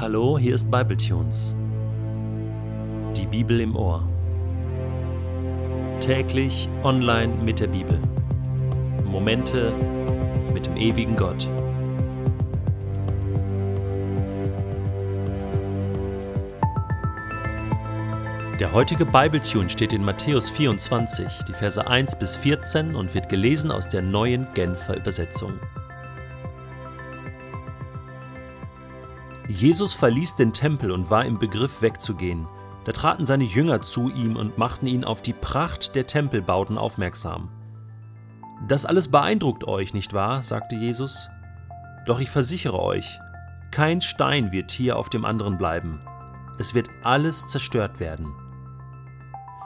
[0.00, 1.54] Hallo, hier ist Bibletunes.
[3.14, 4.08] Die Bibel im Ohr.
[6.00, 8.00] Täglich online mit der Bibel.
[9.04, 9.74] Momente
[10.54, 11.46] mit dem ewigen Gott.
[18.58, 23.70] Der heutige Bibletune steht in Matthäus 24, die Verse 1 bis 14 und wird gelesen
[23.70, 25.60] aus der neuen Genfer Übersetzung.
[29.50, 32.46] Jesus verließ den Tempel und war im Begriff wegzugehen.
[32.84, 37.50] Da traten seine Jünger zu ihm und machten ihn auf die Pracht der Tempelbauten aufmerksam.
[38.68, 40.44] Das alles beeindruckt euch, nicht wahr?
[40.44, 41.28] sagte Jesus.
[42.06, 43.18] Doch ich versichere euch,
[43.72, 46.00] kein Stein wird hier auf dem anderen bleiben.
[46.58, 48.32] Es wird alles zerstört werden.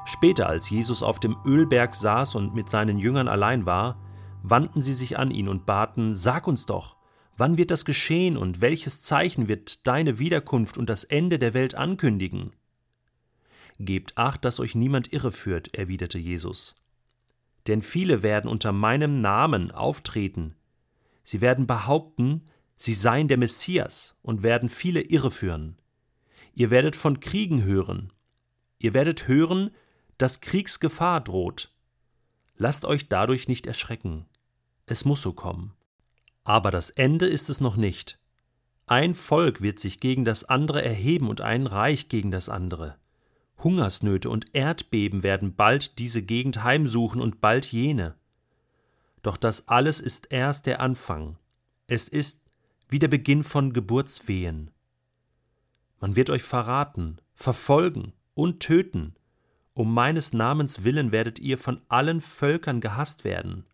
[0.07, 3.97] Später, als Jesus auf dem Ölberg saß und mit seinen Jüngern allein war,
[4.43, 6.94] wandten sie sich an ihn und baten, Sag uns doch,
[7.37, 11.75] Wann wird das geschehen und welches Zeichen wird deine Wiederkunft und das Ende der Welt
[11.75, 12.53] ankündigen?
[13.81, 16.77] Gebt acht, dass euch niemand irreführt, erwiderte Jesus.
[17.67, 20.55] Denn viele werden unter meinem Namen auftreten.
[21.25, 22.43] Sie werden behaupten,
[22.77, 25.77] sie seien der Messias und werden viele irreführen.
[26.55, 28.13] Ihr werdet von Kriegen hören.
[28.79, 29.71] Ihr werdet hören,
[30.19, 31.73] dass Kriegsgefahr droht.
[32.57, 34.27] Lasst euch dadurch nicht erschrecken.
[34.87, 35.74] Es muss so kommen.
[36.45, 38.19] Aber das Ende ist es noch nicht.
[38.87, 42.97] Ein Volk wird sich gegen das andere erheben und ein Reich gegen das andere.
[43.59, 48.15] Hungersnöte und Erdbeben werden bald diese Gegend heimsuchen und bald jene.
[49.23, 51.39] Doch das alles ist erst der Anfang.
[51.87, 52.43] Es ist
[52.91, 54.71] wie der Beginn von Geburtswehen.
[55.99, 59.15] Man wird euch verraten, verfolgen und töten.
[59.73, 63.65] Um meines Namens willen werdet ihr von allen Völkern gehasst werden.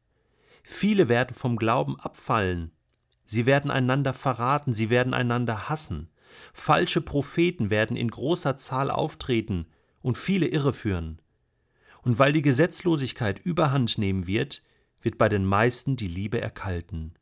[0.63, 2.73] Viele werden vom Glauben abfallen.
[3.25, 6.11] Sie werden einander verraten, sie werden einander hassen.
[6.53, 9.67] Falsche Propheten werden in großer Zahl auftreten
[10.01, 11.21] und viele irreführen.
[12.03, 14.63] Und weil die Gesetzlosigkeit überhand nehmen wird,
[15.03, 17.15] wird bei den meisten die Liebe erkalten.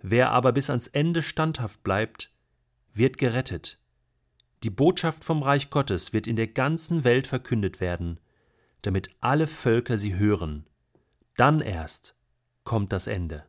[0.00, 2.34] Wer aber bis ans Ende standhaft bleibt,
[2.92, 3.80] wird gerettet.
[4.62, 8.20] Die Botschaft vom Reich Gottes wird in der ganzen Welt verkündet werden,
[8.82, 10.66] damit alle Völker sie hören.
[11.36, 12.14] Dann erst
[12.62, 13.44] kommt das Ende.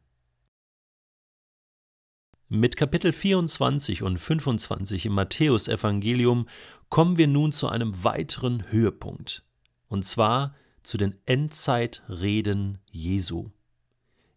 [2.47, 6.47] Mit Kapitel 24 und 25 im Matthäusevangelium
[6.89, 9.43] kommen wir nun zu einem weiteren Höhepunkt,
[9.87, 13.49] und zwar zu den Endzeitreden Jesu.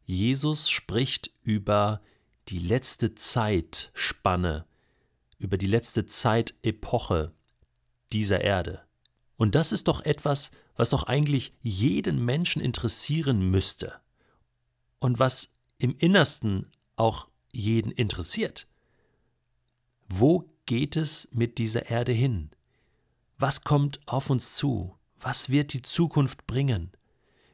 [0.05, 2.01] Jesus spricht über
[2.49, 4.67] die letzte Zeitspanne,
[5.39, 7.33] über die letzte Zeitepoche
[8.11, 8.88] dieser Erde.
[9.39, 13.95] Und das ist doch etwas, was doch eigentlich jeden Menschen interessieren müsste
[14.99, 16.67] und was im Innersten
[16.97, 18.67] auch jeden interessiert.
[20.09, 22.51] Wo geht es mit dieser Erde hin?
[23.39, 24.99] Was kommt auf uns zu?
[25.21, 26.91] Was wird die Zukunft bringen?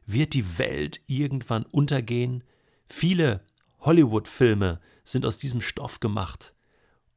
[0.06, 2.44] Wird die Welt irgendwann untergehen?
[2.86, 3.44] Viele
[3.80, 6.54] Hollywood-Filme sind aus diesem Stoff gemacht.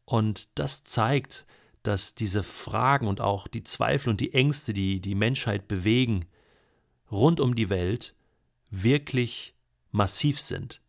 [0.03, 1.45] Und das zeigt,
[1.88, 6.25] dass diese Fragen und auch die Zweifel und die Ängste, die die Menschheit bewegen,
[7.09, 8.14] rund um die Welt,
[8.70, 9.56] wirklich
[9.92, 10.81] massiv sind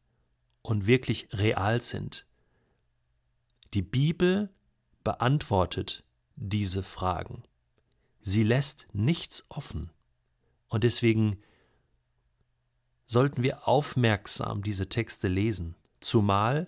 [0.62, 2.26] und wirklich real sind.
[3.74, 4.52] Die Bibel
[5.04, 6.02] beantwortet
[6.34, 7.44] diese Fragen.
[8.20, 9.90] Sie lässt nichts offen.
[10.66, 11.38] Und deswegen
[13.06, 16.66] sollten wir aufmerksam diese Texte lesen, zumal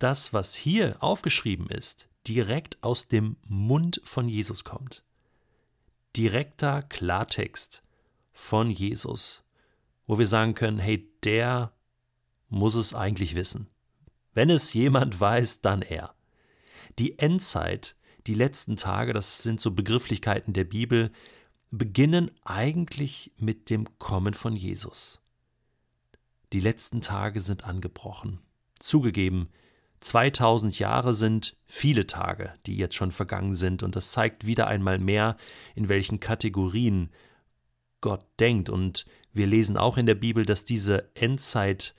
[0.00, 5.02] das, was hier aufgeschrieben ist, direkt aus dem Mund von Jesus kommt.
[6.16, 7.82] Direkter Klartext
[8.32, 9.44] von Jesus,
[10.06, 11.72] wo wir sagen können, hey, der
[12.48, 13.68] muss es eigentlich wissen.
[14.34, 16.14] Wenn es jemand weiß, dann er.
[16.98, 21.12] Die Endzeit, die letzten Tage, das sind so Begrifflichkeiten der Bibel,
[21.70, 25.20] beginnen eigentlich mit dem Kommen von Jesus.
[26.52, 28.40] Die letzten Tage sind angebrochen.
[28.78, 29.48] Zugegeben,
[30.06, 35.00] 2000 Jahre sind viele Tage, die jetzt schon vergangen sind, und das zeigt wieder einmal
[35.00, 35.36] mehr,
[35.74, 37.10] in welchen Kategorien
[38.00, 38.70] Gott denkt.
[38.70, 41.96] Und wir lesen auch in der Bibel, dass diese Endzeit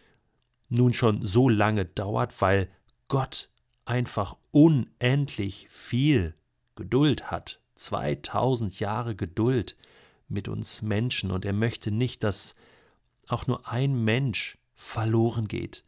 [0.70, 2.70] nun schon so lange dauert, weil
[3.10, 3.50] Gott
[3.84, 6.34] einfach unendlich viel
[6.76, 7.60] Geduld hat.
[7.76, 9.76] 2000 Jahre Geduld
[10.30, 12.56] mit uns Menschen und er möchte nicht, dass
[13.28, 15.84] auch nur ein Mensch verloren geht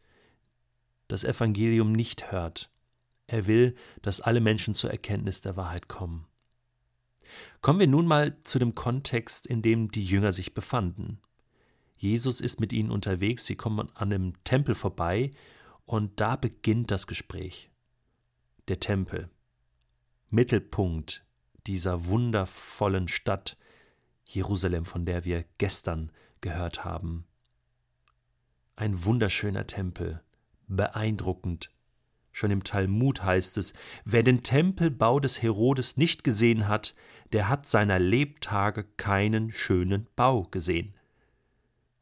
[1.12, 2.70] das Evangelium nicht hört.
[3.26, 6.26] Er will, dass alle Menschen zur Erkenntnis der Wahrheit kommen.
[7.60, 11.20] Kommen wir nun mal zu dem Kontext, in dem die Jünger sich befanden.
[11.96, 15.30] Jesus ist mit ihnen unterwegs, sie kommen an einem Tempel vorbei
[15.84, 17.70] und da beginnt das Gespräch.
[18.68, 19.28] der Tempel,
[20.30, 21.24] Mittelpunkt
[21.66, 23.58] dieser wundervollen Stadt
[24.28, 27.26] Jerusalem, von der wir gestern gehört haben.
[28.76, 30.22] Ein wunderschöner Tempel,
[30.76, 31.70] beeindruckend.
[32.32, 33.74] Schon im Talmud heißt es,
[34.04, 36.94] wer den Tempelbau des Herodes nicht gesehen hat,
[37.32, 40.94] der hat seiner Lebtage keinen schönen Bau gesehen.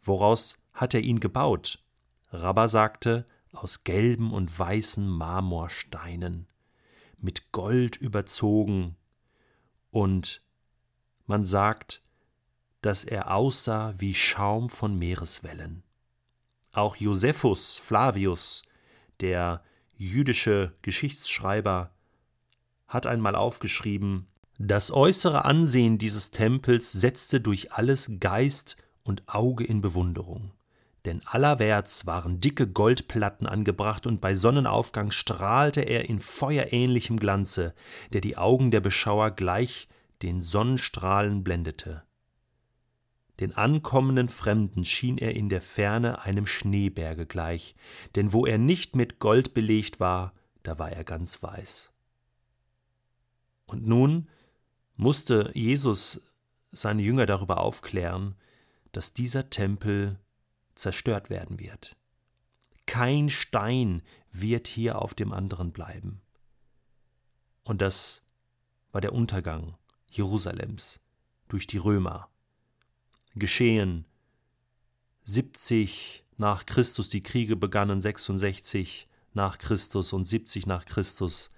[0.02, 1.82] Woraus hat er ihn gebaut?
[2.30, 6.46] Rabba sagte, aus gelben und weißen Marmorsteinen,
[7.20, 8.96] mit Gold überzogen,
[9.90, 10.42] und
[11.26, 12.02] man sagt,
[12.82, 15.82] dass er aussah wie Schaum von Meereswellen.
[16.72, 18.62] Auch Josephus Flavius,
[19.20, 19.62] der
[19.96, 21.90] jüdische Geschichtsschreiber,
[22.86, 24.28] hat einmal aufgeschrieben,
[24.58, 30.52] das äußere Ansehen dieses Tempels setzte durch alles Geist und Auge in Bewunderung.
[31.04, 37.72] Denn allerwärts waren dicke Goldplatten angebracht, und bei Sonnenaufgang strahlte er in feuerähnlichem Glanze,
[38.12, 39.88] der die Augen der Beschauer gleich
[40.22, 42.02] den Sonnenstrahlen blendete.
[43.40, 47.76] Den ankommenden Fremden schien er in der Ferne einem Schneeberge gleich,
[48.16, 50.32] denn wo er nicht mit Gold belegt war,
[50.64, 51.92] da war er ganz weiß.
[53.66, 54.28] Und nun
[54.96, 56.20] musste Jesus
[56.72, 58.34] seine Jünger darüber aufklären,
[58.92, 60.18] dass dieser Tempel
[60.74, 61.96] zerstört werden wird.
[62.86, 64.02] Kein Stein
[64.32, 66.22] wird hier auf dem anderen bleiben.
[67.62, 68.26] Und das
[68.92, 69.76] war der Untergang
[70.10, 71.00] Jerusalems
[71.48, 72.28] durch die Römer
[73.38, 74.04] geschehen.
[75.24, 81.50] 70 nach Christus, die Kriege begannen 66 nach Christus und 70 nach Christus,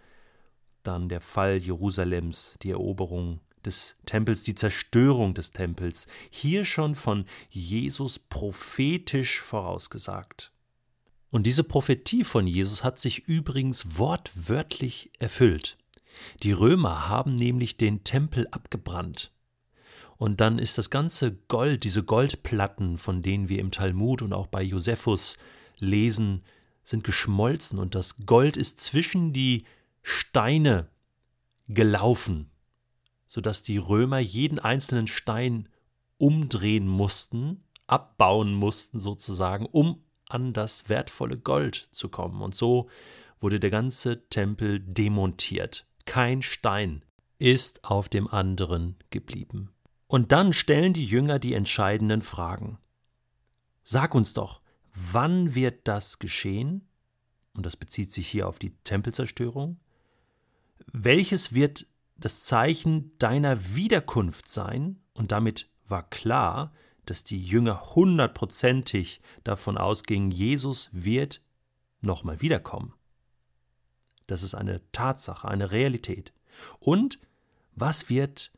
[0.82, 7.26] dann der Fall Jerusalems, die Eroberung des Tempels, die Zerstörung des Tempels, hier schon von
[7.50, 10.52] Jesus prophetisch vorausgesagt.
[11.30, 15.76] Und diese Prophetie von Jesus hat sich übrigens wortwörtlich erfüllt.
[16.42, 19.30] Die Römer haben nämlich den Tempel abgebrannt.
[20.20, 24.48] Und dann ist das ganze Gold, diese Goldplatten, von denen wir im Talmud und auch
[24.48, 25.38] bei Josephus
[25.78, 26.42] lesen,
[26.84, 29.64] sind geschmolzen und das Gold ist zwischen die
[30.02, 30.90] Steine
[31.68, 32.50] gelaufen,
[33.28, 35.70] sodass die Römer jeden einzelnen Stein
[36.18, 42.42] umdrehen mussten, abbauen mussten sozusagen, um an das wertvolle Gold zu kommen.
[42.42, 42.90] Und so
[43.40, 45.86] wurde der ganze Tempel demontiert.
[46.04, 47.06] Kein Stein
[47.38, 49.70] ist auf dem anderen geblieben.
[50.10, 52.78] Und dann stellen die Jünger die entscheidenden Fragen.
[53.84, 54.60] Sag uns doch,
[54.92, 56.88] wann wird das geschehen?
[57.54, 59.78] Und das bezieht sich hier auf die Tempelzerstörung.
[60.92, 61.86] Welches wird
[62.16, 65.00] das Zeichen deiner Wiederkunft sein?
[65.14, 66.72] Und damit war klar,
[67.06, 71.40] dass die Jünger hundertprozentig davon ausgingen, Jesus wird
[72.00, 72.94] nochmal wiederkommen.
[74.26, 76.32] Das ist eine Tatsache, eine Realität.
[76.80, 77.20] Und
[77.76, 78.50] was wird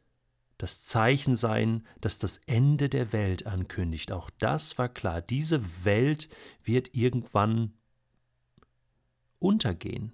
[0.63, 4.13] das Zeichen sein, das das Ende der Welt ankündigt.
[4.13, 5.21] Auch das war klar.
[5.21, 6.29] Diese Welt
[6.63, 7.73] wird irgendwann
[9.41, 10.13] untergehen.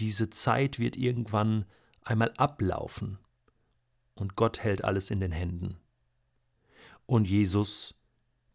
[0.00, 1.66] Diese Zeit wird irgendwann
[2.02, 3.20] einmal ablaufen.
[4.16, 5.76] Und Gott hält alles in den Händen.
[7.06, 7.94] Und Jesus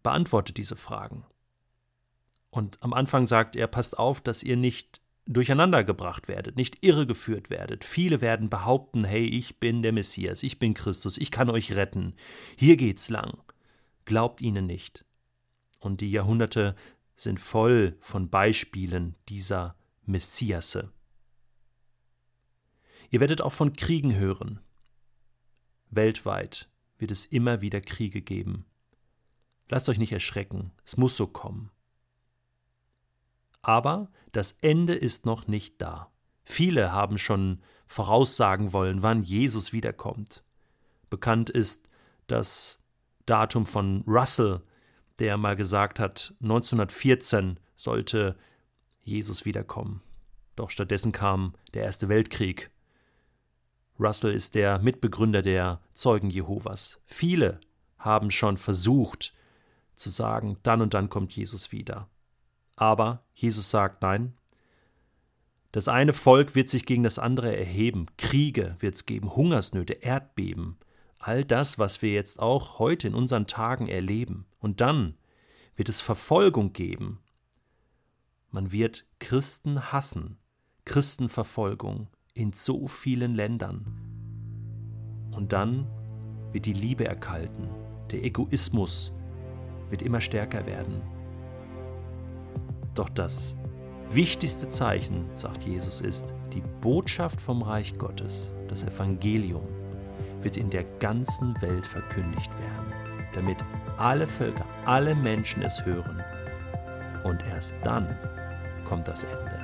[0.04, 1.25] beantwortet diese Fragen.
[2.50, 5.00] Und am Anfang sagt er, passt auf, dass ihr nicht
[5.30, 7.86] durcheinandergebracht werdet, nicht irregeführt werdet.
[7.86, 12.15] Viele werden behaupten, hey, ich bin der Messias, ich bin Christus, ich kann euch retten.
[12.58, 13.38] Hier geht's lang.
[14.06, 15.06] Glaubt ihnen nicht.
[15.80, 16.75] Und die Jahrhunderte
[17.15, 19.75] sind voll von Beispielen dieser
[20.06, 20.92] Messiasse.
[23.12, 24.60] Ihr werdet auch von Kriegen hören.
[25.92, 28.65] Weltweit wird es immer wieder Kriege geben.
[29.70, 31.70] Lasst euch nicht erschrecken, es muss so kommen.
[33.62, 36.12] Aber das Ende ist noch nicht da.
[36.44, 40.44] Viele haben schon voraussagen wollen, wann Jesus wiederkommt.
[41.10, 41.89] Bekannt ist
[42.28, 42.80] das
[43.25, 44.62] Datum von Russell,
[45.20, 48.38] der mal gesagt hat, 1914 sollte
[49.04, 50.01] Jesus wiederkommen.
[50.56, 52.70] Doch stattdessen kam der Erste Weltkrieg.
[54.00, 57.01] Russell ist der Mitbegründer der Zeugen Jehovas.
[57.06, 57.60] Viele
[57.98, 59.34] haben schon versucht
[59.96, 62.08] zu sagen, dann und dann kommt Jesus wieder.
[62.79, 64.33] Aber Jesus sagt nein.
[65.74, 70.77] Das eine Volk wird sich gegen das andere erheben, Kriege wird es geben, Hungersnöte, Erdbeben,
[71.19, 74.45] all das, was wir jetzt auch heute in unseren Tagen erleben.
[74.59, 75.15] Und dann
[75.75, 77.19] wird es Verfolgung geben.
[78.50, 80.38] Man wird Christen hassen,
[80.86, 83.86] Christenverfolgung in so vielen Ländern.
[85.36, 85.86] Und dann
[86.53, 87.67] wird die Liebe erkalten,
[88.09, 89.13] der Egoismus
[89.89, 91.19] wird immer stärker werden.
[92.93, 93.55] Doch das
[94.10, 99.67] wichtigste Zeichen, sagt Jesus, ist, die Botschaft vom Reich Gottes, das Evangelium,
[100.41, 102.93] wird in der ganzen Welt verkündigt werden,
[103.34, 103.58] damit
[103.98, 106.24] alle Völker, alle Menschen es hören.
[107.24, 108.17] Und erst dann
[108.86, 109.60] kommt das Ende.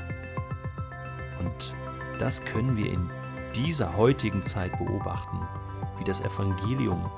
[1.40, 1.76] Und
[2.20, 3.10] das können wir in
[3.56, 5.40] dieser heutigen Zeit beobachten,
[5.98, 7.10] wie das Evangelium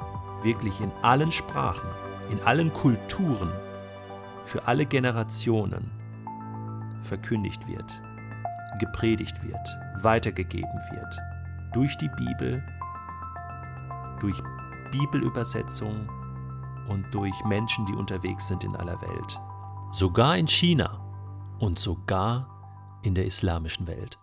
[0.44, 1.90] wirklich in allen Sprachen,
[2.32, 3.52] in allen Kulturen,
[4.44, 5.97] für alle Generationen
[7.08, 8.02] verkündigt wird,
[8.80, 11.20] gepredigt wird, weitergegeben wird.
[11.74, 12.64] Durch die Bibel,
[14.20, 14.42] durch
[14.92, 16.10] Bibelübersetzung
[16.88, 19.40] und durch Menschen, die unterwegs sind in aller Welt.
[19.92, 21.00] Sogar in China
[21.60, 24.20] und sogar in der islamischen Welt.